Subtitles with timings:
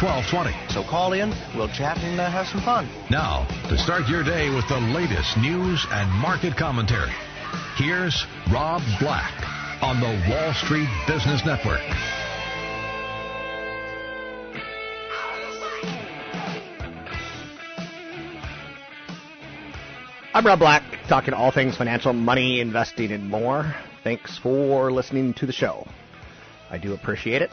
[0.00, 0.72] 1220.
[0.72, 2.88] So call in, we'll chat and uh, have some fun.
[3.10, 7.12] Now, to start your day with the latest news and market commentary,
[7.76, 9.32] here's Rob Black
[9.82, 11.82] on the Wall Street Business Network.
[20.34, 23.74] I'm Rob Black, talking all things financial, money, investing, and more.
[24.02, 25.86] Thanks for listening to the show.
[26.70, 27.50] I do appreciate it.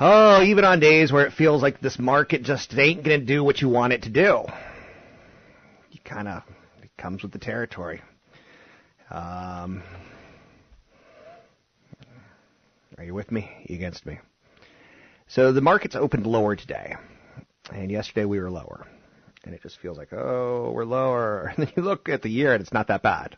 [0.00, 3.42] Oh, even on days where it feels like this market just ain't going to do
[3.42, 4.44] what you want it to do.
[5.90, 6.44] You kind of,
[6.80, 8.00] it comes with the territory.
[9.10, 9.82] Um,
[12.96, 13.50] are you with me?
[13.64, 14.20] You against me?
[15.26, 16.94] So the market's opened lower today.
[17.72, 18.86] And yesterday we were lower.
[19.42, 21.52] And it just feels like, oh, we're lower.
[21.56, 23.36] And then you look at the year and it's not that bad.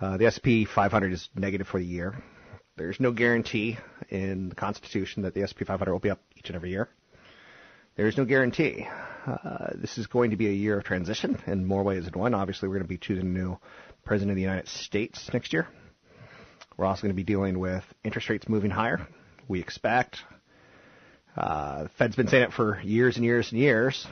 [0.00, 2.22] Uh, the S&P 500 is negative for the year.
[2.76, 3.78] There's no guarantee
[4.08, 6.88] in the Constitution that the S&P 500 will be up each and every year.
[7.96, 8.86] There is no guarantee.
[9.26, 12.32] Uh, this is going to be a year of transition in more ways than one.
[12.32, 13.58] Obviously, we're going to be choosing a new
[14.04, 15.68] president of the United States next year.
[16.78, 19.06] We're also going to be dealing with interest rates moving higher.
[19.46, 20.20] We expect.
[21.36, 24.06] Uh, the Fed's been saying it for years and years and years.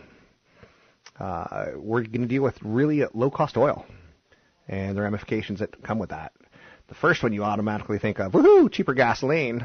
[1.19, 3.87] Uh, we're going to deal with really low cost oil
[4.69, 6.32] and the ramifications that come with that.
[6.90, 9.64] The first one you automatically think of, woohoo, cheaper gasoline.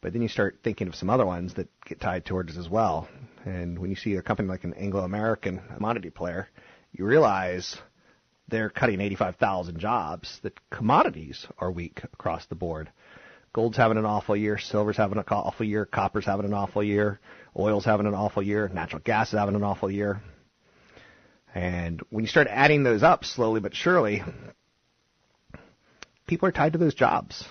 [0.00, 2.68] But then you start thinking of some other ones that get tied towards it as
[2.68, 3.08] well.
[3.44, 6.48] And when you see a company like an Anglo American commodity player,
[6.92, 7.76] you realize
[8.46, 12.88] they're cutting 85,000 jobs, that commodities are weak across the board.
[13.52, 17.18] Gold's having an awful year, silver's having an awful year, copper's having an awful year,
[17.58, 20.22] oil's having an awful year, natural gas is having an awful year.
[21.52, 24.22] And when you start adding those up slowly but surely,
[26.26, 27.44] people are tied to those jobs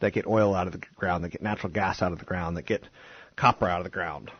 [0.00, 2.56] that get oil out of the ground, that get natural gas out of the ground,
[2.56, 2.82] that get
[3.36, 4.30] copper out of the ground.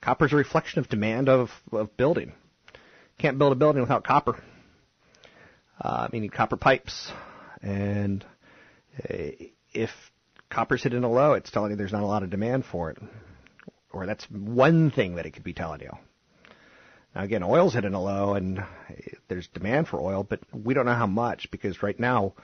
[0.00, 2.32] Copper is a reflection of demand of, of building.
[3.18, 4.42] Can't build a building without copper.
[5.80, 7.12] Uh, need copper pipes.
[7.62, 8.24] And
[9.08, 9.14] uh,
[9.72, 9.90] if
[10.48, 12.98] copper's hitting a low, it's telling you there's not a lot of demand for it.
[13.92, 15.90] Or that's one thing that it could be telling you.
[17.14, 18.64] Now again, oil's hitting a low and
[19.30, 22.34] there's demand for oil, but we don't know how much because right now,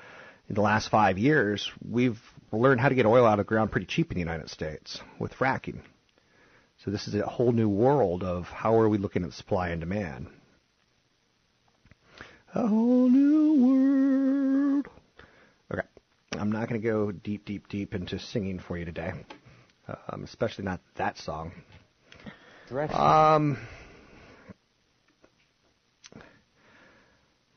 [0.48, 2.18] in the last five years, we've
[2.52, 5.00] learned how to get oil out of the ground pretty cheap in the United States
[5.18, 5.80] with fracking.
[6.84, 9.80] So this is a whole new world of how are we looking at supply and
[9.80, 10.28] demand.
[12.54, 14.86] A whole new world.
[15.72, 15.86] Okay.
[16.38, 19.12] I'm not going to go deep, deep, deep into singing for you today.
[20.08, 21.52] Um, especially not that song.
[22.94, 23.58] Um,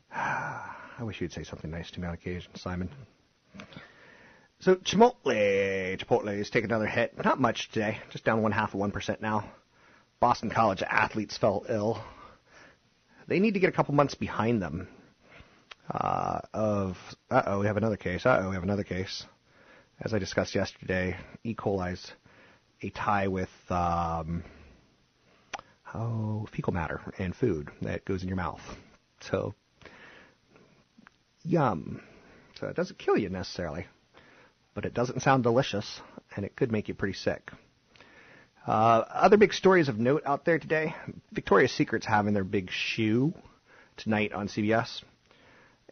[0.16, 2.90] I wish you'd say something nice to me on occasion, Simon.
[4.59, 7.14] So Chipotle, Chipotle is taking another hit.
[7.23, 9.50] Not much today, just down one half of one percent now.
[10.20, 12.03] Boston College athletes fell ill.
[13.28, 14.88] They need to get a couple months behind them.
[15.90, 16.97] Uh, of
[17.32, 18.26] uh oh, we have another case.
[18.26, 19.26] Uh oh, we have another case.
[20.02, 21.53] As I discussed yesterday, E.
[21.53, 22.11] coli's
[22.82, 24.44] a tie with um,
[25.94, 28.61] oh fecal matter and food that goes in your mouth.
[29.22, 29.53] So
[31.49, 32.01] yum.
[32.59, 33.87] So it doesn't kill you necessarily,
[34.73, 36.01] but it doesn't sound delicious,
[36.35, 37.51] and it could make you pretty sick.
[38.67, 40.93] Uh, other big stories of note out there today.
[41.31, 43.34] Victoria's Secret's having their big shoe
[43.97, 45.01] tonight on CBS.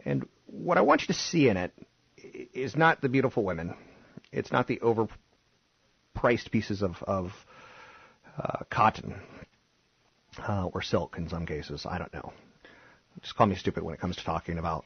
[0.05, 1.73] And what I want you to see in it
[2.53, 3.73] is not the beautiful women.
[4.31, 7.31] It's not the overpriced pieces of, of
[8.37, 9.21] uh, cotton
[10.47, 11.85] uh, or silk in some cases.
[11.89, 12.33] I don't know.
[13.21, 14.85] Just call me stupid when it comes to talking about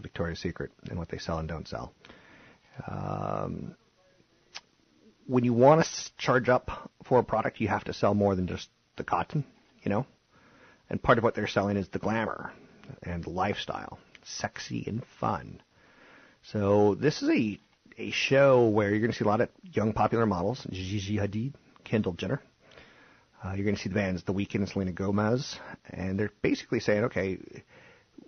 [0.00, 1.92] Victoria's Secret and what they sell and don't sell.
[2.86, 3.74] Um,
[5.26, 8.46] when you want to charge up for a product, you have to sell more than
[8.46, 9.44] just the cotton,
[9.82, 10.06] you know?
[10.88, 12.52] And part of what they're selling is the glamour
[13.02, 15.60] and the lifestyle, sexy and fun.
[16.42, 17.60] So this is a
[17.98, 21.54] a show where you're going to see a lot of young popular models, Gigi Hadid,
[21.84, 22.40] Kendall Jenner.
[23.44, 25.58] Uh, you're going to see the bands The Weeknd and Selena Gomez,
[25.90, 27.38] and they're basically saying, okay,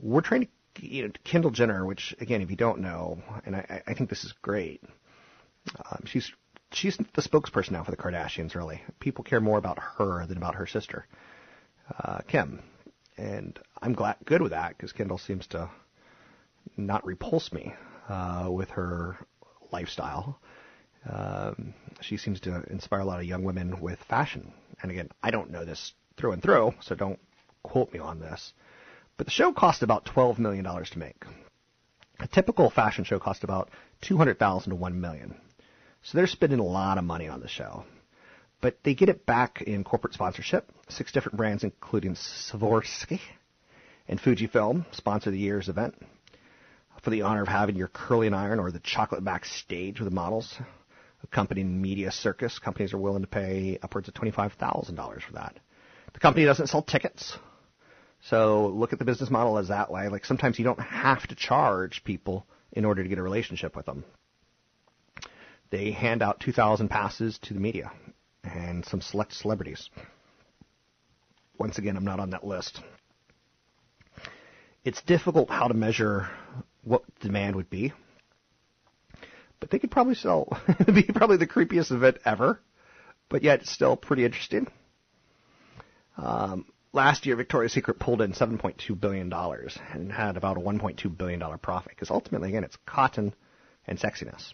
[0.00, 3.82] we're trying to, you know, Kendall Jenner, which again, if you don't know, and I,
[3.86, 4.82] I think this is great,
[5.76, 6.32] um, she's
[6.72, 8.54] she's the spokesperson now for the Kardashians.
[8.54, 11.06] Really, people care more about her than about her sister,
[11.98, 12.62] uh, Kim,
[13.16, 15.70] and I'm glad good with that because Kendall seems to
[16.76, 17.74] not repulse me
[18.08, 19.16] uh, with her
[19.72, 20.40] lifestyle.
[21.08, 24.52] Um, she seems to inspire a lot of young women with fashion.
[24.82, 27.18] And again, I don't know this through and through, so don't
[27.62, 28.52] quote me on this.
[29.20, 31.26] But the show cost about $12 million to make.
[32.20, 33.68] A typical fashion show cost about
[34.00, 35.34] 200,000 to 1 million.
[36.02, 37.84] So they're spending a lot of money on the show.
[38.62, 40.70] But they get it back in corporate sponsorship.
[40.88, 43.20] Six different brands, including Swarovski
[44.08, 45.96] and Fujifilm, sponsor the year's event.
[47.02, 50.58] For the honor of having your curling iron or the chocolate backstage with the models,
[51.24, 55.58] accompanying media circus, companies are willing to pay upwards of $25,000 for that.
[56.14, 57.36] The company doesn't sell tickets.
[58.22, 60.08] So look at the business model as that way.
[60.08, 63.86] Like sometimes you don't have to charge people in order to get a relationship with
[63.86, 64.04] them.
[65.70, 67.92] They hand out 2,000 passes to the media
[68.44, 69.88] and some select celebrities.
[71.58, 72.80] Once again, I'm not on that list.
[74.84, 76.28] It's difficult how to measure
[76.82, 77.92] what demand would be,
[79.60, 80.58] but they could probably sell.
[80.80, 82.60] It'd be probably the creepiest event ever,
[83.28, 84.66] but yet still pretty interesting.
[86.16, 91.16] Um, last year, Victoria's Secret pulled in 7.2 billion dollars and had about a 1.2
[91.16, 93.34] billion dollar profit because ultimately, again, it's cotton
[93.86, 94.52] and sexiness.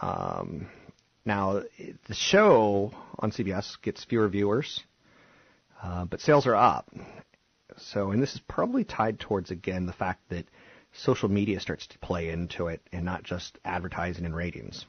[0.00, 0.68] Um,
[1.24, 1.62] now,
[2.06, 4.82] the show on CBS gets fewer viewers,
[5.82, 6.88] uh, but sales are up.
[7.78, 10.46] So, and this is probably tied towards again the fact that
[10.92, 14.84] social media starts to play into it and not just advertising and ratings.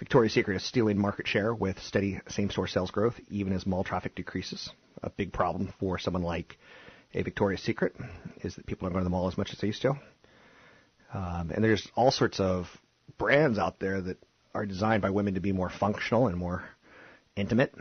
[0.00, 4.14] Victoria's Secret is stealing market share with steady same-store sales growth, even as mall traffic
[4.14, 4.70] decreases.
[5.02, 6.58] A big problem for someone like
[7.12, 7.94] a Victoria's Secret
[8.40, 9.90] is that people aren't going to the mall as much as they used to.
[11.12, 12.66] Um, and there's all sorts of
[13.18, 14.16] brands out there that
[14.54, 16.64] are designed by women to be more functional and more
[17.36, 17.74] intimate.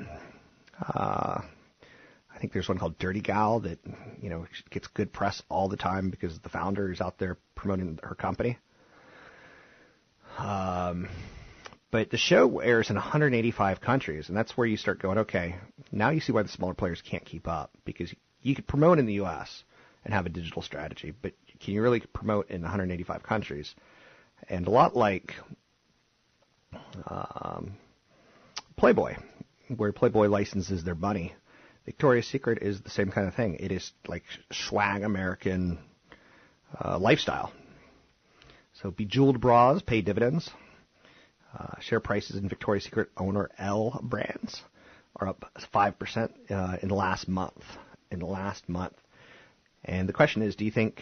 [0.78, 1.40] Uh,
[2.36, 3.80] I think there's one called Dirty Gal that
[4.22, 7.98] you know gets good press all the time because the founder is out there promoting
[8.04, 8.58] her company.
[10.38, 11.08] Um,
[11.92, 15.20] but the show airs in 185 countries, and that's where you start going.
[15.20, 15.56] Okay,
[15.92, 19.06] now you see why the smaller players can't keep up because you could promote in
[19.06, 19.64] the U.S.
[20.06, 23.74] and have a digital strategy, but can you really promote in 185 countries?
[24.48, 25.34] And a lot like
[27.06, 27.74] um,
[28.78, 29.16] Playboy,
[29.76, 31.34] where Playboy licenses their money.
[31.86, 33.56] Victoria's Secret is the same kind of thing.
[33.60, 35.80] It is like swag American
[36.80, 37.52] uh, lifestyle.
[38.82, 40.50] So bejeweled bras pay dividends.
[41.90, 44.62] Share prices in Victoria's Secret owner L brands
[45.16, 47.64] are up 5% uh, in the last month.
[48.12, 48.94] In the last month.
[49.84, 51.02] And the question is, do you think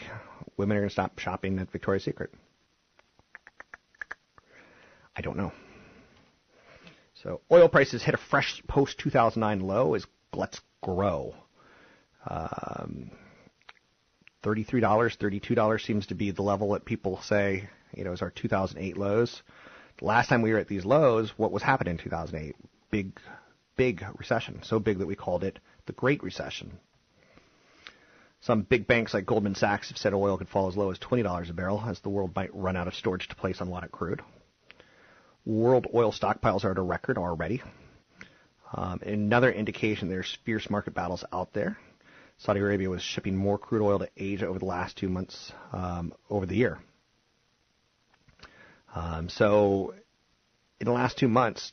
[0.56, 2.34] women are going to stop shopping at Victoria's Secret?
[5.14, 5.52] I don't know.
[7.16, 11.36] So oil prices hit a fresh post 2009 low as gluts grow.
[12.26, 13.12] Um,
[14.42, 18.96] $33, $32 seems to be the level that people say, you know, is our 2008
[18.96, 19.42] lows.
[20.02, 22.56] Last time we were at these lows, what was happening in 2008?
[22.92, 23.20] Big,
[23.76, 24.60] big recession.
[24.64, 26.80] So big that we called it the Great Recession.
[28.42, 31.50] Some big banks like Goldman Sachs have said oil could fall as low as $20
[31.50, 34.22] a barrel as the world might run out of storage to place unwanted crude.
[35.46, 37.64] World oil stockpiles are at a record already.
[38.74, 41.78] Um, another indication there's fierce market battles out there.
[42.38, 46.14] Saudi Arabia was shipping more crude oil to Asia over the last two months um,
[46.30, 46.80] over the year.
[48.98, 49.94] Um, so,
[50.80, 51.72] in the last two months,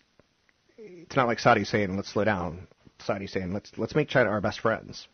[0.77, 2.67] it's not like Saudi saying let's slow down.
[2.99, 5.09] Saudi saying let's let's make China our best friends.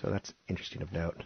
[0.00, 1.24] So that's interesting of note.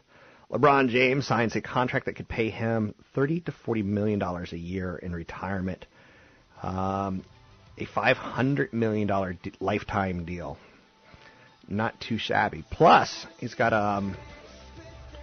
[0.51, 4.59] LeBron James signs a contract that could pay him 30 to 40 million dollars a
[4.59, 5.87] year in retirement.
[6.63, 7.25] Um,
[7.79, 10.59] a 500 million dollar lifetime deal.
[11.69, 12.65] Not too shabby.
[12.71, 14.17] Plus, he's got um,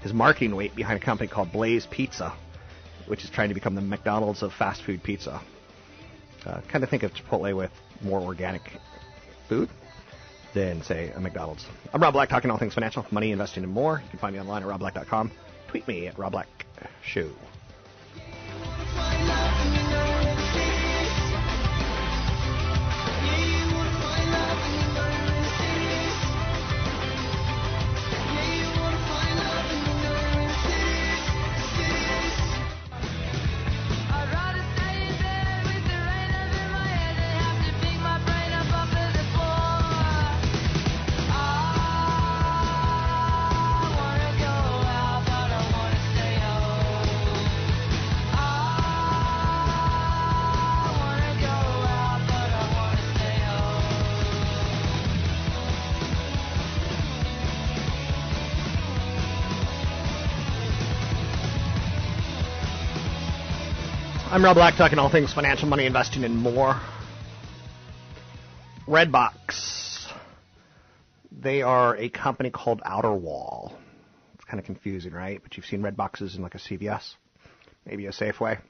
[0.01, 2.33] his marketing weight behind a company called Blaze Pizza,
[3.11, 5.41] which is trying to become the McDonald's of fast food pizza.
[6.45, 7.69] Uh, kind of think of Chipotle with
[8.01, 8.61] more organic
[9.49, 9.67] food
[10.53, 11.65] than, say, a McDonald's.
[11.93, 14.01] I'm Rob Black, talking all things financial, money, investing, and more.
[14.01, 15.29] You can find me online at robblack.com.
[15.67, 16.31] Tweet me at Rob
[64.31, 66.79] I'm Rob Black, talking all things financial, money, investing, and more.
[68.87, 70.09] Redbox.
[71.29, 73.73] They are a company called Outerwall.
[74.35, 75.41] It's kind of confusing, right?
[75.43, 77.15] But you've seen red boxes in like a CVS,
[77.85, 78.61] maybe a Safeway.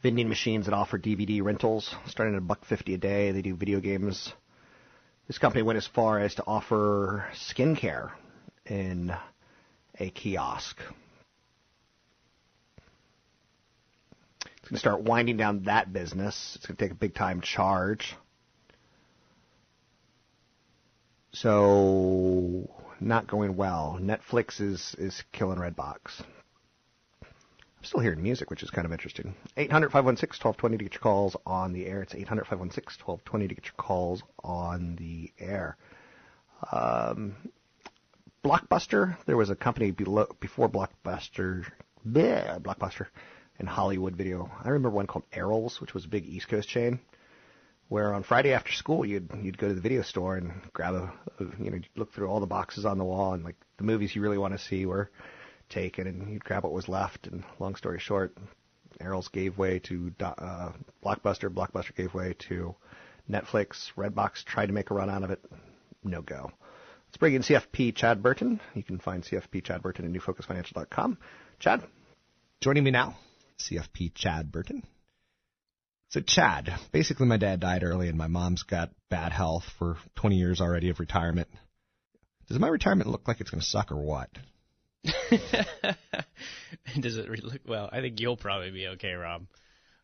[0.00, 3.32] Vending machines that offer DVD rentals, starting at a buck fifty a day.
[3.32, 4.32] They do video games.
[5.26, 8.12] This company went as far as to offer skincare
[8.64, 9.12] in
[9.98, 10.78] a kiosk.
[14.68, 16.52] Going to start winding down that business.
[16.56, 18.14] It's going to take a big time charge.
[21.32, 22.68] So,
[23.00, 23.98] not going well.
[23.98, 26.20] Netflix is, is killing Redbox.
[27.22, 29.34] I'm still hearing music, which is kind of interesting.
[29.56, 32.02] 800 516 1220 to get your calls on the air.
[32.02, 35.78] It's 800 516 1220 to get your calls on the air.
[36.70, 37.36] Um,
[38.44, 41.64] Blockbuster, there was a company below, before Blockbuster,
[42.06, 43.06] bleh, Blockbuster,
[43.58, 44.50] in Hollywood video.
[44.62, 47.00] I remember one called Erol's, which was a big East Coast chain,
[47.88, 51.12] where on Friday after school you'd you'd go to the video store and grab a,
[51.40, 54.14] a you know look through all the boxes on the wall and like the movies
[54.14, 55.10] you really want to see were
[55.68, 57.26] taken and you'd grab what was left.
[57.26, 58.36] And long story short,
[59.00, 60.70] Erol's gave way to uh,
[61.04, 61.48] Blockbuster.
[61.48, 62.74] Blockbuster gave way to
[63.30, 63.92] Netflix.
[63.96, 65.44] Redbox tried to make a run out of it.
[66.04, 66.50] No go.
[67.06, 68.60] Let's bring in CFP Chad Burton.
[68.74, 71.18] You can find CFP Chad Burton at newfocusfinancial.com.
[71.58, 71.82] Chad?
[72.60, 73.16] Joining me now,
[73.60, 74.82] CFP Chad Burton.
[76.10, 80.36] So Chad, basically my dad died early and my mom's got bad health for 20
[80.36, 81.48] years already of retirement.
[82.48, 84.30] Does my retirement look like it's going to suck or what?
[87.00, 87.90] Does it look well?
[87.92, 89.46] I think you'll probably be okay, Rob.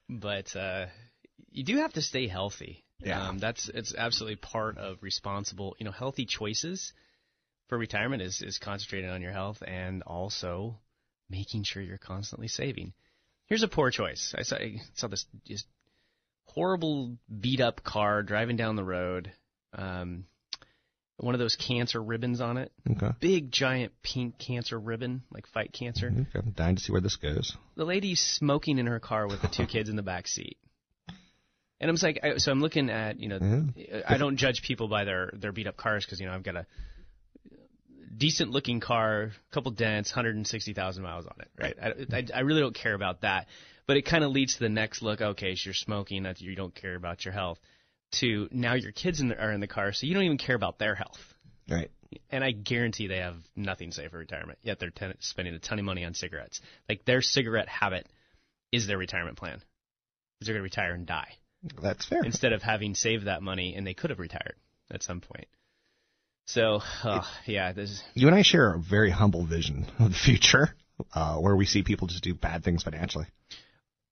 [0.08, 0.86] But uh,
[1.50, 2.84] you do have to stay healthy.
[3.00, 5.74] Yeah, um, that's it's absolutely part of responsible.
[5.78, 6.92] You know, healthy choices
[7.68, 10.78] for retirement is is concentrating on your health and also
[11.30, 12.92] making sure you're constantly saving.
[13.46, 14.34] Here's a poor choice.
[14.36, 15.66] I saw, I saw this just
[16.46, 19.32] horrible beat up car driving down the road.
[19.76, 20.24] Um,
[21.16, 22.72] one of those cancer ribbons on it.
[22.90, 23.10] Okay.
[23.20, 26.08] Big giant pink cancer ribbon, like fight cancer.
[26.08, 26.38] Okay.
[26.44, 27.56] I'm dying to see where this goes.
[27.76, 30.58] The lady's smoking in her car with the two kids in the back seat.
[31.80, 33.38] And I'm like, I, so I'm looking at, you know,
[33.76, 34.02] Yeah.
[34.08, 36.56] I don't judge people by their their beat up cars because you know I've got
[36.56, 36.66] a
[38.16, 41.76] decent looking car, couple dents, 160,000 miles on it, right?
[41.80, 43.46] I, I, I really don't care about that.
[43.86, 45.20] But it kind of leads to the next look.
[45.20, 47.58] Okay, so you're smoking, that you don't care about your health.
[48.20, 50.56] To now your kids in the, are in the car, so you don't even care
[50.56, 51.18] about their health.
[51.68, 51.90] Right.
[52.30, 54.58] And I guarantee they have nothing saved for retirement.
[54.62, 56.60] Yet they're ten, spending a ton of money on cigarettes.
[56.88, 58.08] Like their cigarette habit
[58.70, 59.60] is their retirement plan.
[60.38, 61.32] Because they're going to retire and die
[61.82, 62.22] That's fair.
[62.24, 64.56] instead of having saved that money and they could have retired
[64.90, 65.46] at some point.
[66.46, 70.74] So, uh, yeah, this You and I share a very humble vision of the future,
[71.14, 73.26] uh, where we see people just do bad things financially.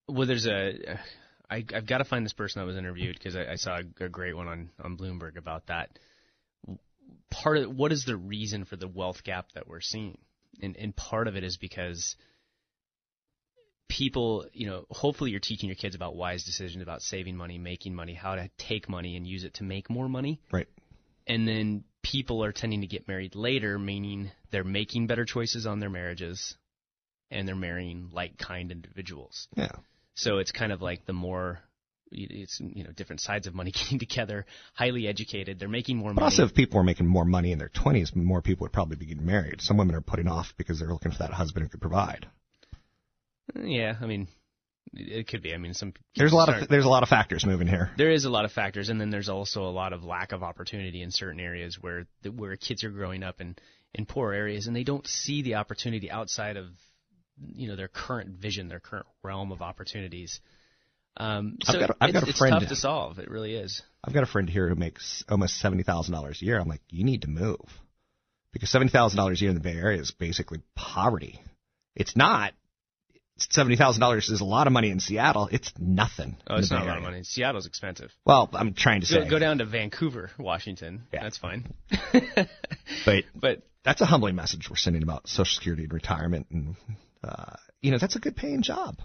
[0.09, 0.99] well, there's a.
[1.51, 4.05] I, I've got to find this person that was interviewed because I, I saw a,
[4.05, 5.99] a great one on on Bloomberg about that.
[7.31, 10.17] Part of what is the reason for the wealth gap that we're seeing,
[10.62, 12.17] and and part of it is because
[13.89, 17.95] people, you know, hopefully you're teaching your kids about wise decisions, about saving money, making
[17.95, 20.41] money, how to take money and use it to make more money.
[20.51, 20.69] Right.
[21.27, 25.80] and then people are tending to get married later, meaning they're making better choices on
[25.80, 26.56] their marriages
[27.30, 29.49] and they're marrying like kind individuals.
[29.56, 29.73] Yeah.
[30.14, 31.61] So it's kind of like the more
[32.14, 34.44] it's you know different sides of money getting together,
[34.75, 36.25] highly educated, they're making more But money.
[36.26, 39.06] also, if people were making more money in their 20s, more people would probably be
[39.06, 39.62] getting married.
[39.62, 42.26] Some women are putting off because they're looking for that husband who could provide.
[43.59, 44.28] yeah, I mean
[44.94, 45.54] it could be.
[45.54, 47.90] I mean some There's a lot of there's a lot of factors moving here.
[47.96, 50.42] there is a lot of factors, and then there's also a lot of lack of
[50.42, 53.61] opportunity in certain areas where the, where kids are growing up and
[53.94, 56.66] in poor areas, and they don't see the opportunity outside of
[57.54, 60.40] you know their current vision, their current realm of opportunities.
[61.16, 63.18] Um, so I've got a- I've it's, got a it's tough to solve.
[63.18, 63.82] It really is.
[64.02, 66.58] I've got a friend here who makes almost seventy thousand dollars a year.
[66.58, 67.61] I'm like, you need to move
[68.52, 71.40] because seventy thousand dollars a year in the Bay Area is basically poverty.
[71.94, 72.54] It's not.
[73.50, 75.49] Seventy thousand dollars is a lot of money in Seattle.
[75.50, 76.37] It's nothing.
[76.46, 77.22] Oh, it's not a lot of money.
[77.25, 78.11] Seattle's expensive.
[78.25, 81.02] Well, I'm trying to Go, say, go down to Vancouver, Washington.
[81.12, 81.22] Yeah.
[81.22, 81.72] That's fine.
[83.04, 86.76] but but that's a humbling message we're sending about Social Security and retirement, and
[87.25, 88.96] uh, you know that's a good paying job.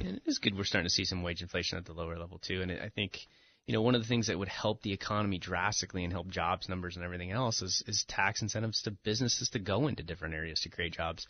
[0.00, 2.38] And it is good we're starting to see some wage inflation at the lower level
[2.38, 2.62] too.
[2.62, 3.18] And it, I think,
[3.66, 6.68] you know, one of the things that would help the economy drastically and help jobs
[6.68, 10.60] numbers and everything else is, is tax incentives to businesses to go into different areas
[10.60, 11.26] to create jobs.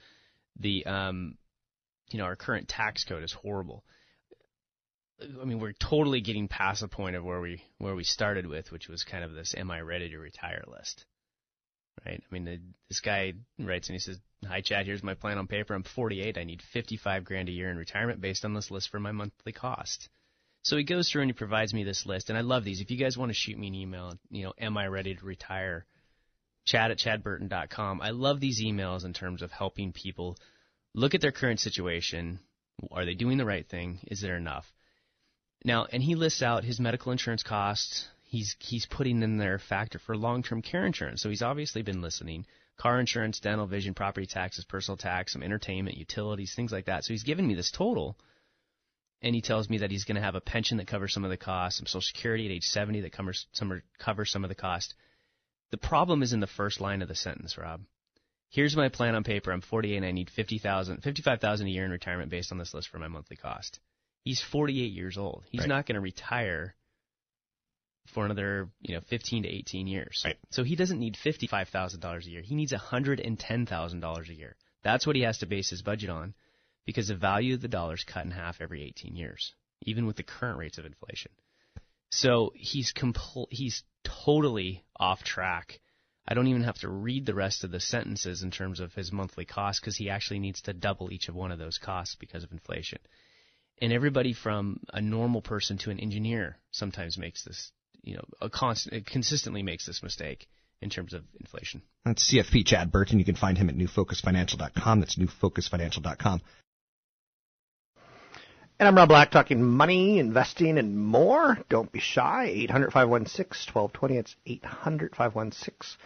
[0.60, 1.38] The, um,
[2.10, 3.84] you know, our current tax code is horrible.
[5.20, 8.70] I mean, we're totally getting past the point of where we where we started with,
[8.70, 11.04] which was kind of this "Am I ready to retire?" list,
[12.06, 12.22] right?
[12.22, 14.86] I mean, the, this guy writes and he says, "Hi, Chad.
[14.86, 15.74] Here's my plan on paper.
[15.74, 16.38] I'm 48.
[16.38, 19.52] I need 55 grand a year in retirement based on this list for my monthly
[19.52, 20.08] cost."
[20.62, 22.80] So he goes through and he provides me this list, and I love these.
[22.80, 25.24] If you guys want to shoot me an email, you know, "Am I ready to
[25.24, 25.84] retire?"
[26.64, 28.02] Chad at chadburton.com.
[28.02, 30.36] I love these emails in terms of helping people
[30.98, 32.40] look at their current situation.
[32.90, 34.00] Are they doing the right thing?
[34.08, 34.70] Is there enough?
[35.64, 38.06] Now, and he lists out his medical insurance costs.
[38.24, 41.22] He's he's putting in there a factor for long-term care insurance.
[41.22, 42.46] So he's obviously been listening.
[42.76, 47.04] Car insurance, dental, vision, property taxes, personal tax, some entertainment, utilities, things like that.
[47.04, 48.16] So he's given me this total,
[49.20, 51.30] and he tells me that he's going to have a pension that covers some of
[51.30, 54.54] the costs, some Social Security at age 70 that covers some covers some of the
[54.54, 54.94] cost.
[55.70, 57.80] The problem is in the first line of the sentence, Rob.
[58.50, 59.52] Here's my plan on paper.
[59.52, 62.88] I'm 48 and I need 50,000, 55,000 a year in retirement based on this list
[62.88, 63.78] for my monthly cost.
[64.24, 65.44] He's 48 years old.
[65.50, 65.68] He's Right.
[65.68, 66.74] not going to retire
[68.06, 70.22] for another, you know, 15 to 18 years.
[70.24, 70.38] Right.
[70.50, 72.40] So he doesn't need $55,000 a year.
[72.42, 74.56] He needs $110,000 a year.
[74.82, 76.34] That's what he has to base his budget on
[76.86, 80.16] because the value of the dollar is cut in half every 18 years, even with
[80.16, 81.32] the current rates of inflation.
[82.10, 85.80] So he's compl- he's totally off track.
[86.28, 89.10] I don't even have to read the rest of the sentences in terms of his
[89.10, 92.44] monthly cost because he actually needs to double each of one of those costs because
[92.44, 92.98] of inflation.
[93.80, 98.50] And everybody from a normal person to an engineer sometimes makes this, you know, a
[98.50, 100.46] constant, consistently makes this mistake
[100.82, 101.80] in terms of inflation.
[102.04, 103.18] That's CFP Chad Burton.
[103.18, 105.00] You can find him at newfocusfinancial.com.
[105.00, 106.42] That's newfocusfinancial.com.
[108.80, 111.58] And I'm Rob Black talking money, investing, and more.
[111.68, 112.44] Don't be shy.
[112.44, 114.16] 800 516 1220.
[114.16, 115.98] It's 800 516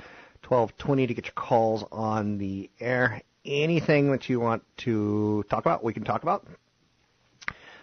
[0.49, 3.21] 1220 to get your calls on the air.
[3.45, 6.47] Anything that you want to talk about, we can talk about.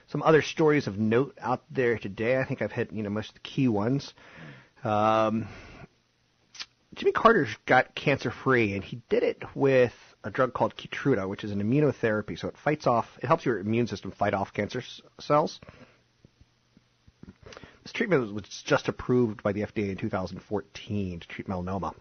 [0.08, 2.40] Some other stories of note out there today.
[2.40, 4.16] I think I've hit you know most of the key ones.
[4.84, 5.48] Um,
[6.96, 11.44] Jimmy Carter got cancer free, and he did it with a drug called Keytruda, which
[11.44, 12.38] is an immunotherapy.
[12.38, 15.60] So it fights off, it helps your immune system fight off cancer s- cells.
[17.84, 21.96] This treatment was- just approved by the FDA in 2014 to treat melanoma,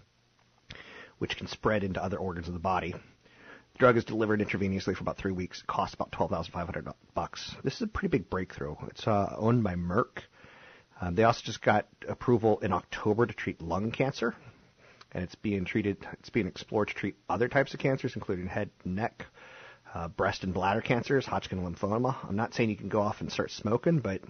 [1.19, 2.93] which can spread into other organs of the body.
[2.93, 5.61] The drug is delivered intravenously for about three weeks.
[5.61, 7.55] It costs about 12,500 bucks.
[7.63, 8.75] This is a pretty big breakthrough.
[8.89, 10.25] It's uh, owned by Merck.
[11.01, 14.35] Um, they also just got approval in October to treat lung cancer,
[15.13, 15.99] and it's being treated.
[16.15, 19.25] It's being explored to treat other types of cancers, including head, neck,
[19.95, 22.17] uh, breast, and bladder cancers, Hodgkin lymphoma.
[22.29, 24.21] I'm not saying you can go off and start smoking, but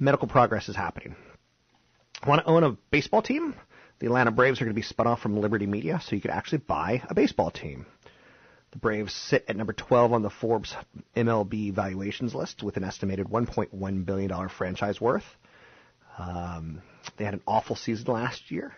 [0.00, 1.16] medical progress is happening.
[2.26, 3.54] Want to own a baseball team?
[3.98, 6.30] The Atlanta Braves are going to be spun off from Liberty Media, so you could
[6.30, 7.86] actually buy a baseball team.
[8.72, 10.74] The Braves sit at number 12 on the Forbes
[11.14, 15.36] MLB valuations list with an estimated $1.1 billion franchise worth.
[16.18, 16.80] Um,
[17.16, 18.74] they had an awful season last year.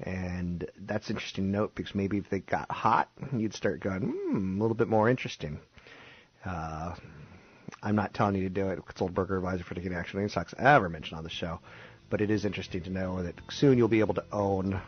[0.00, 4.58] And that's interesting to note because maybe if they got hot, you'd start going, hmm,
[4.58, 5.58] a little bit more interesting.
[6.44, 6.94] Uh,
[7.82, 8.80] I'm not telling you to do it.
[8.94, 11.60] Goldberger advisor for Taking Action Red Sox ever mentioned on the show.
[12.08, 14.80] But it is interesting to know that soon you'll be able to own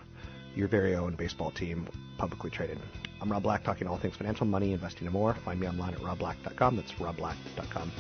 [0.55, 2.79] your very own baseball team publicly traded.
[3.21, 5.35] I'm Rob Black, talking all things financial, money, investing, and more.
[5.45, 6.77] Find me online at robblack.com.
[6.77, 7.93] That's robblack.com.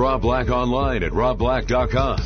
[0.00, 2.20] Rob Black online at robblack.com.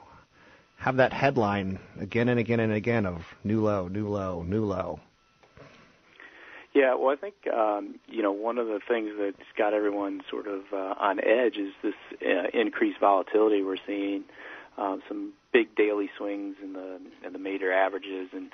[0.76, 4.98] have that headline again and again and again of new low, new low, new low.
[6.74, 10.48] Yeah, well, I think um, you know one of the things that's got everyone sort
[10.48, 14.24] of uh, on edge is this uh, increased volatility we're seeing.
[14.76, 18.50] Um, some big daily swings in the in the major averages, and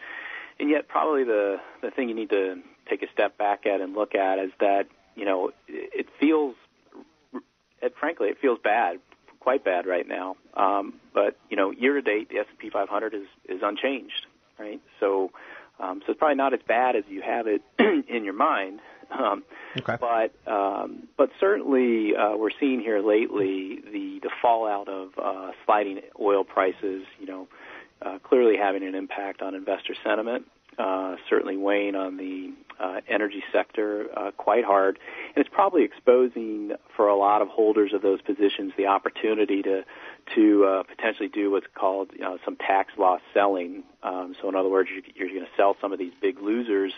[0.59, 2.57] and yet probably the the thing you need to
[2.91, 6.55] take a step back at and look at is that you know it feels,
[7.83, 8.99] it, frankly, it feels bad,
[9.41, 10.37] quite bad right now.
[10.55, 14.27] Um, but you know, year to date, the S&P 500 is is unchanged,
[14.59, 14.81] right?
[14.99, 15.31] So
[15.79, 17.63] um, so it's probably not as bad as you have it
[18.09, 18.81] in your mind.
[19.11, 19.43] Um,
[19.77, 19.97] Okay.
[20.01, 26.01] but um, but certainly uh, we're seeing here lately the the fallout of uh, sliding
[26.21, 27.05] oil prices.
[27.21, 27.49] You know,
[28.03, 30.47] uh, clearly having an impact on investor sentiment.
[30.79, 34.99] Uh, certainly weighing on the uh, energy sector uh, quite hard,
[35.35, 39.85] and it's probably exposing for a lot of holders of those positions the opportunity to
[40.35, 43.83] to uh, potentially do what's called you know, some tax loss selling.
[44.03, 46.93] Um, so, in other words, you're, you're going to sell some of these big losers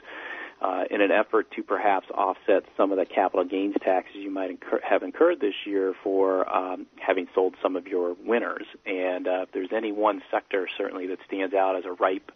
[0.62, 4.50] uh, in an effort to perhaps offset some of the capital gains taxes you might
[4.50, 8.66] incur, have incurred this year for um, having sold some of your winners.
[8.86, 12.30] And uh, if there's any one sector certainly that stands out as a ripe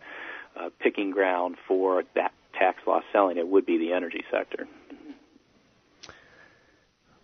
[0.58, 4.66] uh, picking ground for that tax loss selling, it would be the energy sector.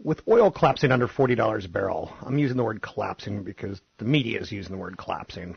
[0.02, 4.40] With oil collapsing under $40 a barrel, I'm using the word collapsing because the media
[4.40, 5.54] is using the word collapsing.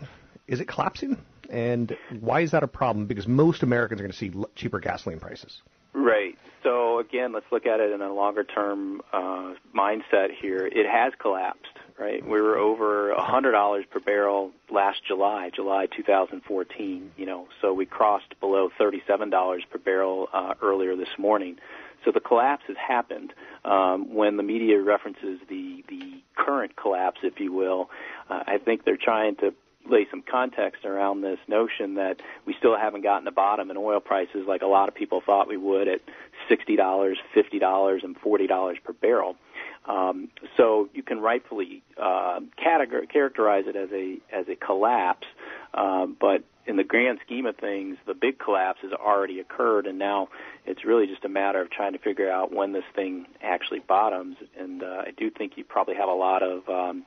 [0.48, 1.18] Is it collapsing?
[1.50, 3.08] And why is that a problem?
[3.08, 5.62] Because most Americans are going to see cheaper gasoline prices.
[5.94, 6.38] Right.
[6.62, 10.68] So again, let's look at it in a longer term uh, mindset here.
[10.68, 12.24] It has collapsed, right?
[12.24, 17.12] We were over a hundred dollars per barrel last July, July 2014.
[17.18, 21.58] You know, so we crossed below thirty-seven dollars per barrel uh, earlier this morning.
[22.04, 23.34] So the collapse has happened.
[23.64, 27.90] Um, when the media references the the current collapse, if you will,
[28.30, 29.54] uh, I think they're trying to
[29.90, 34.00] lay some context around this notion that we still haven't gotten the bottom in oil
[34.00, 36.02] prices like a lot of people thought we would at
[36.50, 39.36] $60, $50, and $40 per barrel.
[39.88, 45.28] Um, so you can rightfully uh, categor- characterize it as a as a collapse,
[45.74, 50.00] um, but in the grand scheme of things, the big collapse has already occurred, and
[50.00, 50.30] now
[50.66, 54.38] it's really just a matter of trying to figure out when this thing actually bottoms.
[54.58, 57.06] And uh, I do think you probably have a lot of um,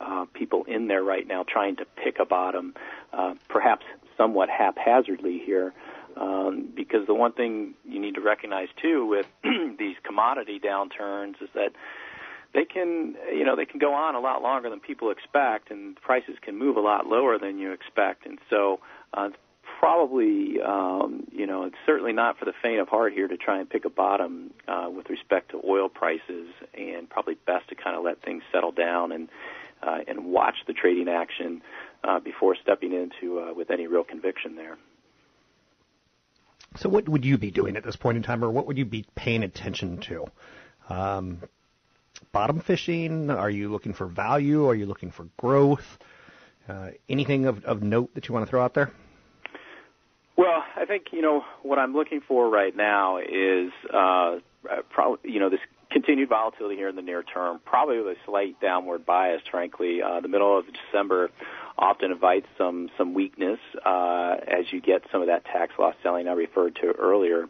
[0.00, 2.74] uh, people in there right now trying to pick a bottom,
[3.12, 3.84] uh, perhaps
[4.16, 5.72] somewhat haphazardly here.
[6.20, 9.26] Um, because the one thing you need to recognize too with
[9.78, 11.72] these commodity downturns is that
[12.54, 15.96] they can, you know, they can go on a lot longer than people expect, and
[15.96, 18.24] prices can move a lot lower than you expect.
[18.24, 18.80] And so,
[19.12, 19.28] uh,
[19.78, 23.60] probably, um, you know, it's certainly not for the faint of heart here to try
[23.60, 27.96] and pick a bottom uh, with respect to oil prices, and probably best to kind
[27.96, 29.28] of let things settle down and
[29.82, 31.62] uh, and watch the trading action
[32.02, 34.76] uh, before stepping into uh, with any real conviction there.
[36.76, 38.84] So, what would you be doing at this point in time, or what would you
[38.84, 40.26] be paying attention to?
[40.88, 41.42] Um,
[42.32, 43.30] bottom fishing?
[43.30, 44.68] Are you looking for value?
[44.68, 45.98] Are you looking for growth?
[46.68, 48.92] Uh, anything of, of note that you want to throw out there?
[50.36, 54.38] Well, I think you know what I'm looking for right now is uh,
[54.90, 58.60] probably you know this continued volatility here in the near term, probably with a slight
[58.60, 59.42] downward bias.
[59.50, 61.30] Frankly, uh, the middle of December
[61.78, 66.28] often invites some some weakness uh, as you get some of that tax loss selling
[66.28, 67.48] I referred to earlier.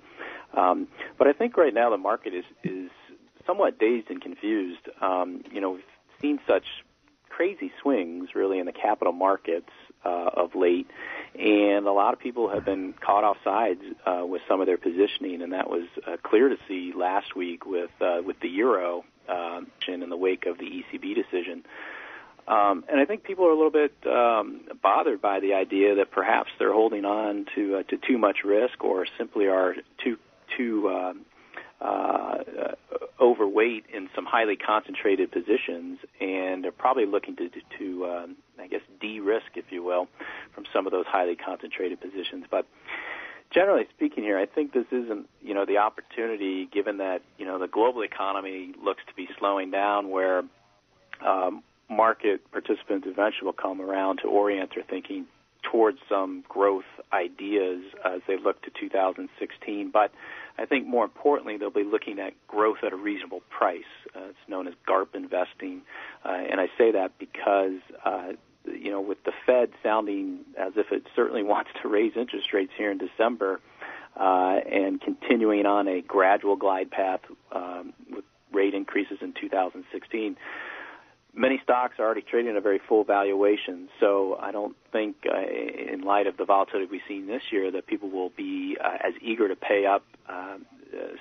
[0.55, 2.91] Um, but I think right now the market is is
[3.47, 4.89] somewhat dazed and confused.
[5.01, 5.83] Um, you know, we've
[6.21, 6.65] seen such
[7.29, 9.71] crazy swings really in the capital markets
[10.05, 10.89] uh, of late,
[11.39, 14.79] and a lot of people have been caught off sides uh, with some of their
[14.79, 19.05] positioning, and that was uh, clear to see last week with uh, with the euro
[19.29, 21.65] uh, in the wake of the ECB decision.
[22.47, 26.11] Um, and I think people are a little bit um, bothered by the idea that
[26.11, 30.17] perhaps they're holding on to uh, to too much risk, or simply are too
[30.57, 31.27] too um,
[31.81, 32.39] uh,
[33.21, 38.67] overweight in some highly concentrated positions, and they're probably looking to, to, to um, I
[38.67, 40.09] guess, de-risk, if you will,
[40.55, 42.45] from some of those highly concentrated positions.
[42.51, 42.67] But
[43.51, 47.59] generally speaking here, I think this isn't, you know, the opportunity given that, you know,
[47.59, 50.43] the global economy looks to be slowing down where
[51.25, 55.27] um, market participants eventually will come around to orient their thinking
[55.63, 59.91] towards some growth ideas as they look to 2016.
[59.91, 60.13] But
[60.59, 63.85] I think more importantly, they'll be looking at growth at a reasonable price.
[64.15, 65.83] Uh, it's known as GARP investing.
[66.25, 68.33] Uh, and I say that because uh,
[68.65, 72.73] you know, with the Fed sounding as if it certainly wants to raise interest rates
[72.77, 73.61] here in December,
[74.19, 77.21] uh, and continuing on a gradual glide path
[77.53, 80.37] um, with rate increases in 2016.
[81.35, 85.39] Many stocks are already trading at a very full valuation, so I don't think, uh,
[85.39, 89.15] in light of the volatility we've seen this year, that people will be uh, as
[89.21, 90.57] eager to pay up uh,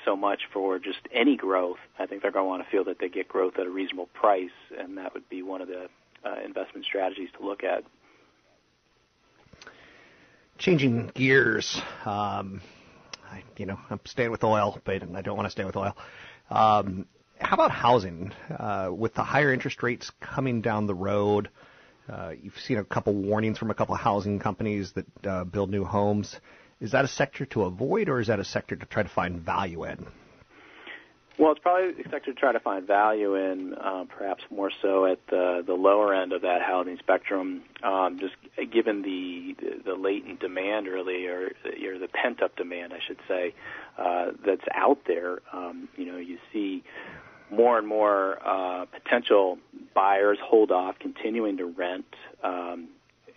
[0.05, 1.77] so much for just any growth.
[1.99, 4.07] I think they're going to want to feel that they get growth at a reasonable
[4.13, 5.87] price, and that would be one of the
[6.25, 7.83] uh, investment strategies to look at.
[10.57, 12.61] Changing gears, um,
[13.29, 15.95] I, you know, I'm staying with oil, but I don't want to stay with oil.
[16.49, 17.05] Um,
[17.39, 18.33] how about housing?
[18.49, 21.49] Uh, with the higher interest rates coming down the road,
[22.09, 25.83] uh, you've seen a couple warnings from a couple housing companies that uh, build new
[25.83, 26.35] homes.
[26.79, 29.41] Is that a sector to avoid, or is that a sector to try to find
[29.41, 30.07] value in?
[31.39, 35.19] Well, it's probably expected to try to find value in, uh, perhaps more so at
[35.29, 38.33] the the lower end of that housing spectrum, um, just
[38.71, 43.19] given the, the the latent demand, really, or, or the pent up demand, I should
[43.27, 43.53] say,
[43.99, 45.39] uh, that's out there.
[45.53, 46.83] Um, you know, you see
[47.49, 49.57] more and more uh, potential
[49.93, 52.05] buyers hold off, continuing to rent,
[52.43, 52.89] um,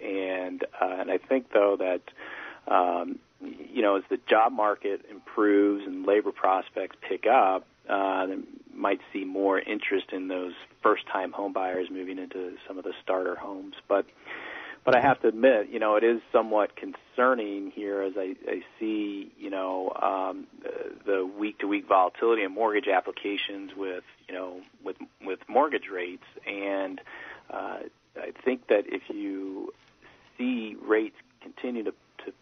[0.03, 2.03] and uh, and I think though that.
[2.73, 8.27] Um, you know, as the job market improves and labor prospects pick up, uh,
[8.75, 13.35] might see more interest in those first-time home buyers moving into some of the starter
[13.35, 13.75] homes.
[13.89, 14.05] But
[14.85, 18.63] but I have to admit, you know, it is somewhat concerning here as I, I
[18.79, 20.47] see, you know, um,
[21.05, 27.01] the week-to-week volatility in mortgage applications with, you know, with with mortgage rates, and
[27.51, 27.81] uh,
[28.17, 29.73] I think that if you
[30.39, 31.93] see rates continue to
[32.25, 32.33] to,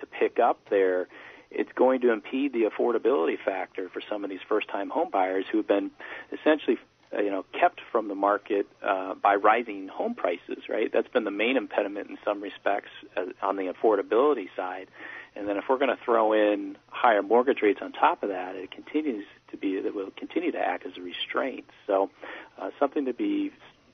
[0.00, 1.06] to pick up there,
[1.50, 5.58] it's going to impede the affordability factor for some of these first-time home buyers who
[5.58, 5.90] have been
[6.32, 6.78] essentially
[7.12, 10.90] uh, you know kept from the market uh, by rising home prices right?
[10.92, 14.88] That's been the main impediment in some respects uh, on the affordability side.
[15.34, 18.56] And then if we're going to throw in higher mortgage rates on top of that
[18.56, 21.66] it continues to be it will continue to act as a restraint.
[21.86, 22.10] So
[22.58, 23.52] uh, something to be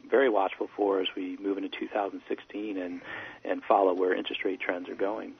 [0.08, 3.00] very watchful for as we move into 2016 and
[3.44, 5.32] and follow where interest rate trends are going.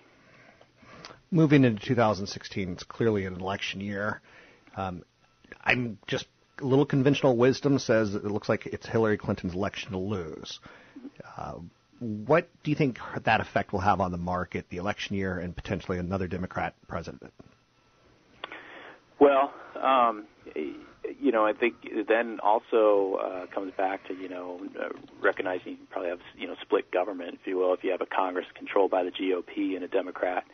[1.30, 4.20] Moving into 2016, it's clearly an election year.
[4.76, 5.02] Um,
[5.64, 6.26] I'm just
[6.60, 10.60] little conventional wisdom says it looks like it's Hillary Clinton's election to lose.
[11.36, 11.54] Uh,
[12.00, 15.54] what do you think that effect will have on the market, the election year, and
[15.54, 17.32] potentially another Democrat president?
[19.20, 21.74] Well, um, you know, I think
[22.08, 24.60] then also uh, comes back to you know
[25.20, 28.06] recognizing you probably have you know split government, if you will, if you have a
[28.06, 30.44] Congress controlled by the GOP and a Democrat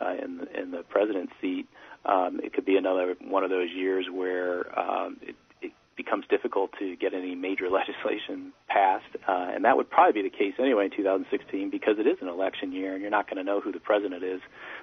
[0.00, 1.66] uh, in the, in the president's seat,
[2.04, 6.70] um, it could be another one of those years where um, it, it becomes difficult
[6.78, 10.86] to get any major legislation passed, uh, and that would probably be the case anyway
[10.86, 13.72] in 2016 because it is an election year, and you're not going to know who
[13.72, 14.40] the president is,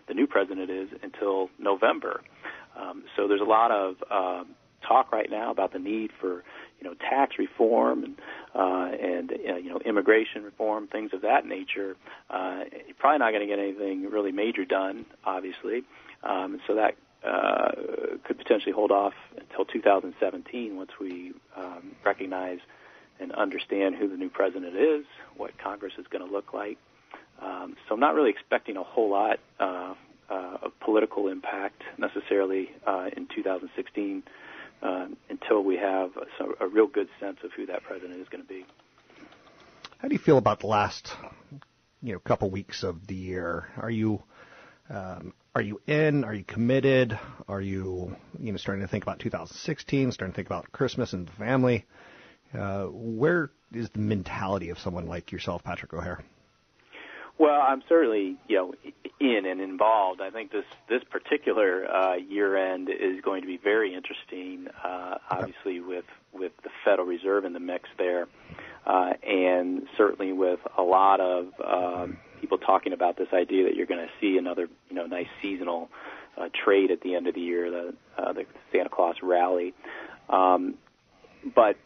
[0.07, 2.21] the new president is, until November.
[2.79, 4.43] Um, so there's a lot of uh,
[4.87, 6.43] talk right now about the need for
[6.79, 8.15] you know tax reform and
[8.55, 11.95] uh, and uh, you know immigration reform, things of that nature.
[12.29, 15.83] Uh, you're probably not going to get anything really major done, obviously.
[16.23, 17.71] Um, so that uh,
[18.23, 22.59] could potentially hold off until 2017 once we um, recognize
[23.19, 26.77] and understand who the new president is, what Congress is going to look like.
[27.41, 29.93] Um, so I'm not really expecting a whole lot uh,
[30.29, 34.23] uh, of political impact necessarily uh, in 2016
[34.81, 38.43] uh, until we have a, a real good sense of who that president is going
[38.43, 38.65] to be.
[39.97, 41.11] How do you feel about the last,
[42.01, 43.67] you know, couple weeks of the year?
[43.77, 44.23] Are you
[44.89, 46.23] um, are you in?
[46.23, 47.19] Are you committed?
[47.47, 50.11] Are you, you know, starting to think about 2016?
[50.11, 51.85] Starting to think about Christmas and the family?
[52.57, 56.23] Uh, where is the mentality of someone like yourself, Patrick O'Hare?
[57.39, 58.73] Well, I'm certainly you know
[59.19, 60.19] in and involved.
[60.19, 64.67] I think this this particular uh, year end is going to be very interesting.
[64.83, 68.27] Uh, obviously, with with the Federal Reserve in the mix there,
[68.85, 73.87] uh, and certainly with a lot of um, people talking about this idea that you're
[73.87, 75.89] going to see another you know nice seasonal
[76.37, 79.73] uh, trade at the end of the year, the uh, the Santa Claus rally.
[80.29, 80.75] Um,
[81.55, 81.77] but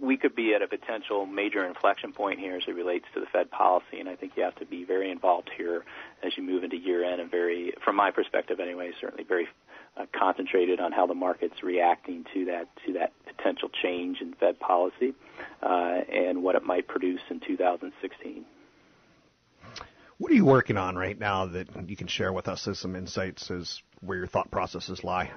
[0.00, 3.26] we could be at a potential major inflection point here as it relates to the
[3.26, 5.84] Fed policy, and I think you have to be very involved here
[6.22, 9.48] as you move into year end, and very, from my perspective anyway, certainly very
[9.96, 14.60] uh, concentrated on how the market's reacting to that to that potential change in Fed
[14.60, 15.14] policy
[15.62, 18.44] uh, and what it might produce in 2016.
[20.18, 22.96] What are you working on right now that you can share with us as some
[22.96, 25.30] insights as where your thought processes lie?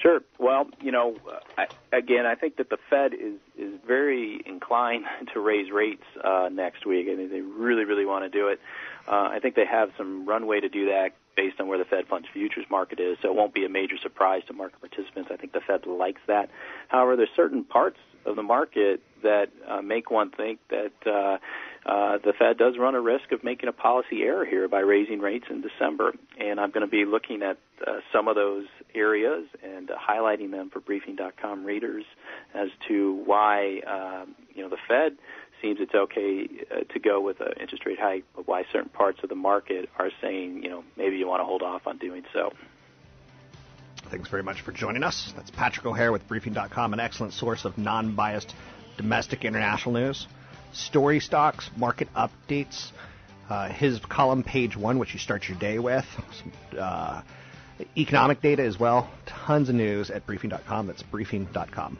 [0.00, 0.20] Sure.
[0.38, 1.16] Well, you know,
[1.58, 6.48] I, again, I think that the Fed is is very inclined to raise rates uh,
[6.50, 7.06] next week.
[7.10, 8.60] I they really, really want to do it.
[9.06, 12.06] Uh, I think they have some runway to do that based on where the Fed
[12.06, 15.30] funds futures market is, so it won't be a major surprise to market participants.
[15.32, 16.50] I think the Fed likes that.
[16.88, 21.38] However, there's certain parts of the market that uh, make one think that uh,
[21.86, 25.20] uh, the Fed does run a risk of making a policy error here by raising
[25.20, 26.12] rates in December.
[26.38, 30.50] And I'm going to be looking at uh, some of those areas and uh, highlighting
[30.50, 32.04] them for Briefing.com readers
[32.54, 35.16] as to why um, you know the Fed
[35.62, 39.20] seems it's okay uh, to go with an interest rate hike, but why certain parts
[39.22, 42.24] of the market are saying you know maybe you want to hold off on doing
[42.32, 42.52] so.
[44.10, 45.32] Thanks very much for joining us.
[45.36, 48.54] That's Patrick O'Hare with Briefing.com, an excellent source of non biased
[48.96, 50.26] domestic international news,
[50.72, 52.90] story stocks, market updates.
[53.48, 56.06] Uh, his column, page one, which you start your day with,
[56.78, 57.20] uh,
[57.96, 59.10] economic data as well.
[59.26, 60.86] Tons of news at Briefing.com.
[60.86, 61.98] That's Briefing.com.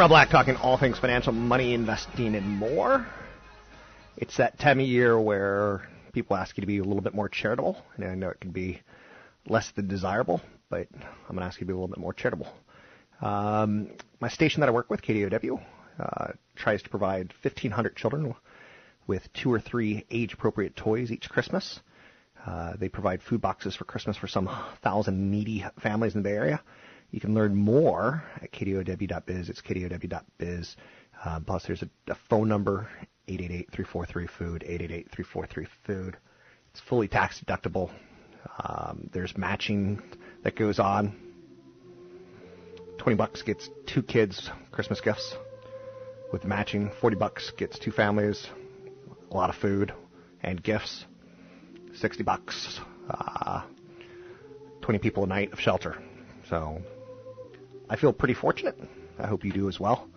[0.00, 3.06] Rob Black, talking all things financial, money, investing, and more.
[4.16, 7.28] It's that time of year where people ask you to be a little bit more
[7.28, 8.80] charitable, and I know it can be
[9.46, 12.14] less than desirable, but I'm going to ask you to be a little bit more
[12.14, 12.50] charitable.
[13.20, 15.60] Um, my station that I work with, KDOW,
[15.98, 18.34] uh, tries to provide 1,500 children
[19.06, 21.78] with two or three age-appropriate toys each Christmas.
[22.46, 24.48] Uh, they provide food boxes for Christmas for some
[24.82, 26.62] thousand needy families in the Bay Area.
[27.10, 29.48] You can learn more at kdow.biz.
[29.48, 30.76] It's kdow.biz.
[31.24, 32.88] Uh, plus, there's a, a phone number,
[33.28, 36.14] 888-343-FOOD, 888-343-FOOD.
[36.70, 37.90] It's fully tax deductible.
[38.64, 40.02] Um, there's matching
[40.44, 41.16] that goes on.
[42.98, 45.34] 20 bucks gets two kids Christmas gifts
[46.32, 46.90] with matching.
[47.00, 48.46] 40 bucks gets two families,
[49.30, 49.92] a lot of food
[50.42, 51.06] and gifts.
[51.94, 53.62] 60 bucks, uh,
[54.82, 55.96] 20 people a night of shelter.
[56.48, 56.82] So
[57.90, 58.78] I feel pretty fortunate.
[59.18, 60.08] I hope you do as well.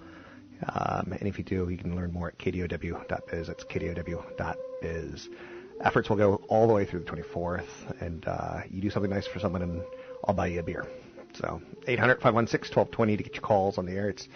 [0.70, 3.48] Um, and if you do, you can learn more at kdow.biz.
[3.48, 5.30] That's kdow.biz.
[5.82, 9.26] Efforts will go all the way through the 24th, and uh, you do something nice
[9.26, 9.82] for someone, and
[10.26, 10.86] I'll buy you a beer.
[11.34, 14.10] So 800 516 1220 to get your calls on the air.
[14.10, 14.30] It's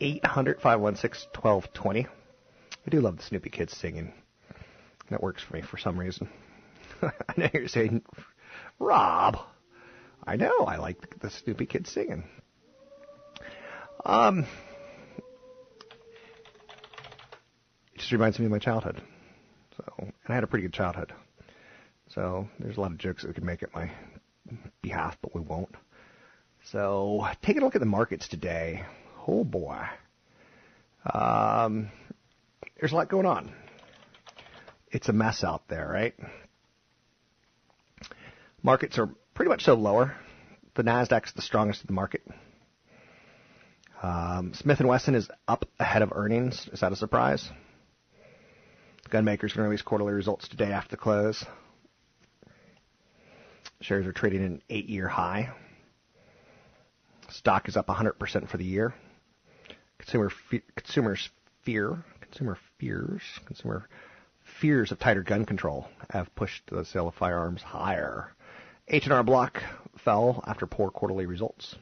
[0.00, 2.06] 800 516 1220.
[2.84, 4.12] I do love the Snoopy Kids singing.
[5.10, 6.28] That works for me for some reason.
[7.02, 8.02] I know you're saying,
[8.80, 9.38] Rob.
[10.26, 12.24] I know I like the Snoopy Kids singing.
[14.06, 14.46] Um,
[17.92, 19.02] it just reminds me of my childhood.
[19.76, 21.12] So, and I had a pretty good childhood.
[22.10, 23.90] So there's a lot of jokes that we could make at my
[24.80, 25.74] behalf, but we won't.
[26.70, 28.84] So taking a look at the markets today.
[29.26, 29.82] Oh boy.
[31.12, 31.90] Um,
[32.78, 33.52] there's a lot going on.
[34.92, 36.14] It's a mess out there, right?
[38.62, 40.14] Markets are pretty much so lower.
[40.76, 42.22] The Nasdaq's the strongest of the market.
[44.02, 46.68] Um, Smith & Wesson is up ahead of earnings.
[46.72, 47.48] Is that a surprise?
[49.08, 51.44] Gunmaker's going to release quarterly results today after the close.
[53.80, 55.50] Shares are trading at an eight-year high.
[57.28, 58.94] Stock is up 100% for the year.
[59.98, 61.28] Consumer fe- consumers
[61.62, 63.88] fear, consumer fears, consumer
[64.60, 68.32] fears of tighter gun control have pushed the sale of firearms higher.
[68.88, 69.62] H&R Block
[70.04, 71.74] fell after poor quarterly results.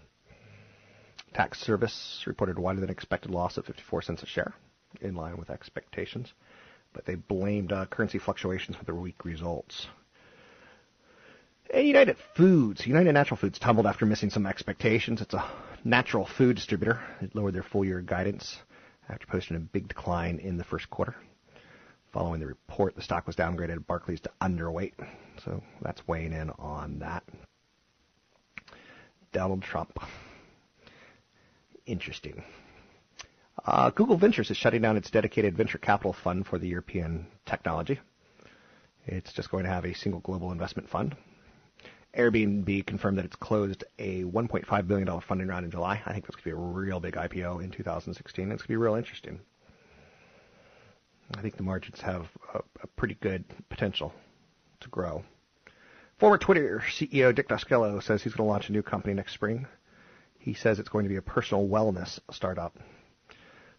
[1.34, 4.54] Tax Service reported wider than expected loss of 54 cents a share,
[5.00, 6.32] in line with expectations.
[6.92, 9.88] but they blamed uh, currency fluctuations for their weak results.
[11.72, 15.20] And United Foods, United Natural Foods tumbled after missing some expectations.
[15.20, 15.44] It's a
[15.82, 17.00] natural food distributor.
[17.20, 18.56] It lowered their full year guidance
[19.08, 21.16] after posting a big decline in the first quarter.
[22.12, 24.92] Following the report, the stock was downgraded at Barclays to underweight,
[25.44, 27.24] so that's weighing in on that.
[29.32, 29.98] Donald Trump.
[31.86, 32.42] Interesting.
[33.66, 38.00] Uh, Google Ventures is shutting down its dedicated venture capital fund for the European technology.
[39.06, 41.14] It's just going to have a single global investment fund.
[42.16, 46.00] Airbnb confirmed that it's closed a $1.5 billion funding round in July.
[46.06, 48.44] I think that's going to be a real big IPO in 2016.
[48.44, 49.40] It's going to be real interesting.
[51.36, 54.12] I think the margins have a, a pretty good potential
[54.80, 55.24] to grow.
[56.18, 59.66] Former Twitter CEO Dick Costolo says he's going to launch a new company next spring.
[60.44, 62.76] He says it's going to be a personal wellness startup.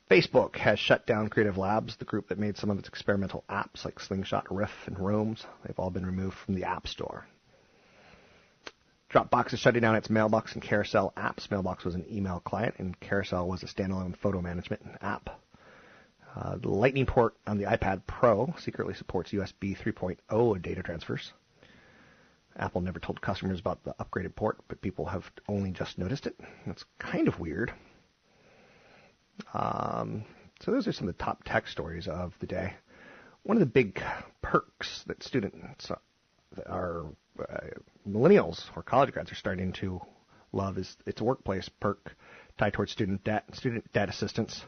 [0.10, 3.86] Facebook has shut down Creative Labs, the group that made some of its experimental apps
[3.86, 5.46] like Slingshot, Riff, and Rooms.
[5.64, 7.28] They've all been removed from the App Store.
[9.12, 11.52] Dropbox is shutting down its Mailbox and Carousel apps.
[11.52, 15.40] Mailbox was an email client, and Carousel was a standalone photo management app.
[16.36, 21.32] Uh, the Lightning port on the iPad Pro secretly supports USB 3.0 data transfers.
[22.58, 26.40] Apple never told customers about the upgraded port, but people have only just noticed it.
[26.66, 27.74] That's kind of weird.
[29.54, 30.24] Um,
[30.62, 32.74] so those are some of the top tech stories of the day.
[33.44, 34.02] One of the big
[34.42, 35.88] perks that students
[36.56, 37.06] that are
[37.40, 37.68] uh,
[38.08, 40.00] millennials or college grads are starting to
[40.54, 42.16] love is it's a workplace perk
[42.58, 44.64] tied towards student debt, student debt assistance.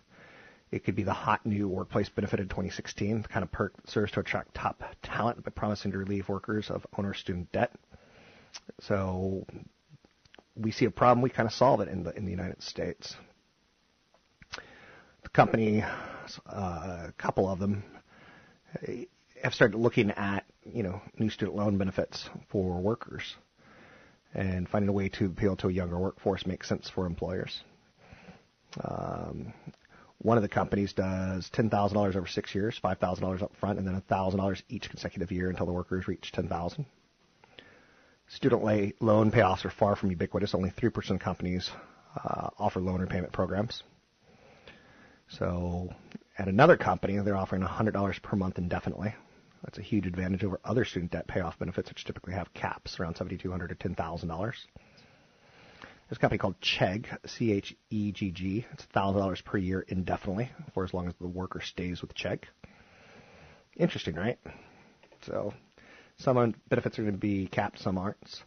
[0.72, 3.90] It could be the hot new workplace benefit in 2016, the kind of perk that
[3.90, 7.72] serves to attract top talent by promising to relieve workers of owner student debt.
[8.82, 9.46] So
[10.56, 13.16] we see a problem, we kind of solve it in the in the United States.
[15.24, 17.84] The company, uh, a couple of them,
[19.44, 23.36] have started looking at you know new student loan benefits for workers,
[24.34, 27.62] and finding a way to appeal to a younger workforce makes sense for employers.
[28.84, 29.54] Um,
[30.20, 33.56] one of the companies does ten thousand dollars over six years, five thousand dollars up
[33.56, 36.86] front, and then thousand dollars each consecutive year until the workers reach ten thousand.
[38.30, 40.54] Student loan payoffs are far from ubiquitous.
[40.54, 41.70] Only three percent of companies
[42.24, 43.84] uh, offer loan repayment programs.
[45.30, 45.94] So,
[46.38, 49.14] at another company, they're offering $100 per month indefinitely.
[49.64, 53.16] That's a huge advantage over other student debt payoff benefits, which typically have caps around
[53.16, 54.54] $7,200 to $10,000.
[56.08, 58.66] There's a company called Chegg, C-H-E-G-G.
[58.72, 62.44] It's $1,000 per year indefinitely for as long as the worker stays with Chegg.
[63.76, 64.40] Interesting, right?
[65.24, 65.54] So
[66.16, 68.44] some benefits are going to be capped, some aren't.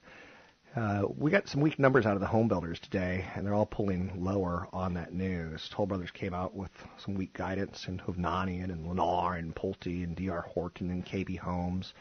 [0.75, 3.67] Uh, we got some weak numbers out of the home builders today, and they're all
[3.67, 5.69] pulling lower on that news.
[5.71, 6.71] Toll Brothers came out with
[7.05, 10.43] some weak guidance, and Hovnanian and Lennar and Pulte and D.R.
[10.55, 11.93] Horton and KB Homes,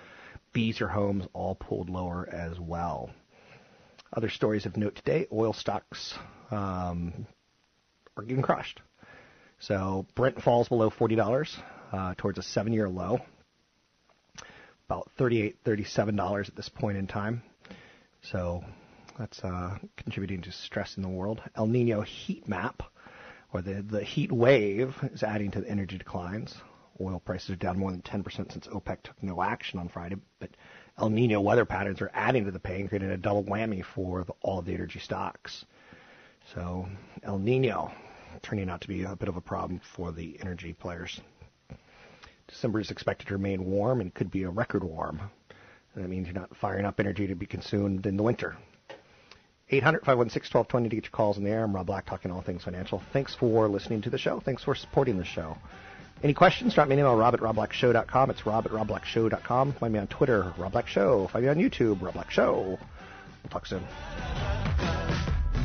[0.53, 3.09] Beazer Homes all pulled lower as well.
[4.11, 6.15] Other stories of note today: oil stocks
[6.51, 7.27] um,
[8.17, 8.81] are getting crushed.
[9.59, 11.55] So Brent falls below forty dollars
[11.91, 13.19] uh, towards a seven-year low,
[14.87, 17.43] about thirty-eight, thirty-seven dollars at this point in time.
[18.21, 18.63] So
[19.19, 21.41] that's uh, contributing to stress in the world.
[21.55, 22.81] El Nino heat map,
[23.53, 26.55] or the, the heat wave, is adding to the energy declines.
[27.01, 30.49] Oil prices are down more than 10% since OPEC took no action on Friday, but
[30.99, 34.33] El Nino weather patterns are adding to the pain, creating a double whammy for the,
[34.41, 35.65] all of the energy stocks.
[36.53, 36.87] So
[37.23, 37.91] El Nino
[38.41, 41.21] turning out to be a bit of a problem for the energy players.
[42.47, 45.21] December is expected to remain warm and could be a record warm.
[45.95, 48.57] That means you're not firing up energy to be consumed in the winter.
[49.69, 51.63] 800 516 1220 to get your calls in the air.
[51.63, 53.01] I'm Rob Black, talking all things financial.
[53.13, 54.39] Thanks for listening to the show.
[54.39, 55.57] Thanks for supporting the show.
[56.21, 56.73] Any questions?
[56.73, 58.29] Drop me an email, rob at robblackshow.com.
[58.29, 59.73] It's rob at robblackshow.com.
[59.73, 61.27] Find me on Twitter, Rob Black Show.
[61.31, 62.77] Find me on YouTube, Rob Black Show.
[63.43, 63.83] We'll talk soon.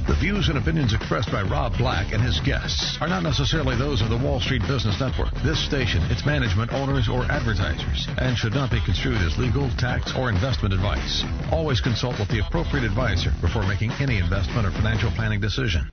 [0.07, 4.03] The views and opinions expressed by Rob Black and his guests are not necessarily those
[4.03, 8.55] of the Wall Street Business Network, this station, its management, owners, or advertisers, and should
[8.55, 11.25] not be construed as legal, tax, or investment advice.
[11.51, 15.89] Always consult with the appropriate advisor before making any investment or financial planning decision.